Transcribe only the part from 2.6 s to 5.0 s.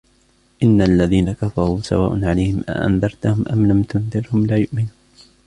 أَأَنذَرْتَهُمْ أَمْ لَمْ تُنذِرْهُمْ لَا يُؤْمِنُونَ